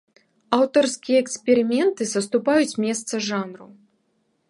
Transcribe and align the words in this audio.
Аўтарскія 0.57 1.17
эксперыменты 1.25 2.03
саступаюць 2.15 2.79
месца 2.89 3.25
жанру. 3.31 3.73